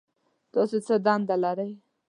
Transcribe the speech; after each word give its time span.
تاسو 0.53 0.77
څه 0.87 0.95
دنده 1.05 1.35
لرئ؟ 1.43 1.71